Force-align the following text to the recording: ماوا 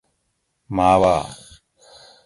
ماوا 0.75 1.21